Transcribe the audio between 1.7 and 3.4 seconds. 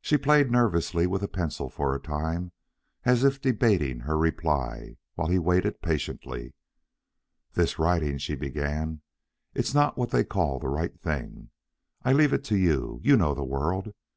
a time, as if